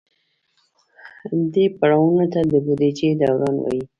دې 1.53 1.65
پړاوونو 1.77 2.25
ته 2.33 2.39
د 2.51 2.53
بودیجې 2.65 3.09
دوران 3.21 3.55
وایي. 3.59 3.83